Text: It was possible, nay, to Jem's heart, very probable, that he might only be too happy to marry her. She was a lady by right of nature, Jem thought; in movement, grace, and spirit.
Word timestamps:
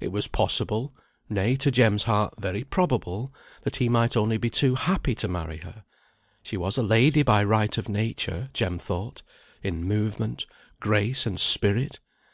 It 0.00 0.12
was 0.12 0.28
possible, 0.28 0.94
nay, 1.30 1.56
to 1.56 1.70
Jem's 1.70 2.02
heart, 2.02 2.34
very 2.38 2.62
probable, 2.62 3.32
that 3.62 3.76
he 3.76 3.88
might 3.88 4.18
only 4.18 4.36
be 4.36 4.50
too 4.50 4.74
happy 4.74 5.14
to 5.14 5.28
marry 5.28 5.60
her. 5.60 5.86
She 6.42 6.58
was 6.58 6.76
a 6.76 6.82
lady 6.82 7.22
by 7.22 7.42
right 7.42 7.78
of 7.78 7.88
nature, 7.88 8.50
Jem 8.52 8.78
thought; 8.78 9.22
in 9.62 9.82
movement, 9.82 10.44
grace, 10.78 11.24
and 11.24 11.40
spirit. 11.40 12.00